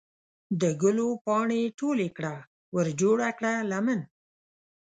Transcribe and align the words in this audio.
د 0.61 0.63
ګلو 0.81 1.07
پاڼې 1.25 1.61
ټولې 1.79 2.07
کړه 2.17 2.35
ورجوړه 2.75 3.29
کړه 3.37 3.53
لمن 3.71 3.99